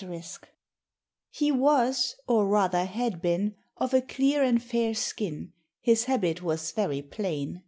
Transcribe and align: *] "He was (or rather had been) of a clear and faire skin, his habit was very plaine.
*] 0.61 1.29
"He 1.29 1.51
was 1.51 2.15
(or 2.27 2.47
rather 2.47 2.85
had 2.85 3.21
been) 3.21 3.53
of 3.77 3.93
a 3.93 4.01
clear 4.01 4.41
and 4.41 4.59
faire 4.59 4.95
skin, 4.95 5.53
his 5.79 6.05
habit 6.05 6.41
was 6.41 6.71
very 6.71 7.03
plaine. 7.03 7.59